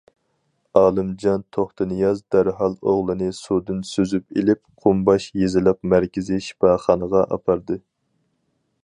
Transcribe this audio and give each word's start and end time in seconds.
ئالىمجان 0.79 1.43
توختىنىياز 1.57 2.23
دەرھال 2.35 2.73
ئوغلىنى 2.93 3.29
سۇدىن 3.41 3.83
سۈزۈپ 3.91 4.39
ئېلىپ 4.41 4.63
قۇمباش 4.87 5.29
يېزىلىق 5.43 5.81
مەركىزى 5.93 6.43
شىپاخانىغا 6.47 7.23
ئاپاردى. 7.37 7.79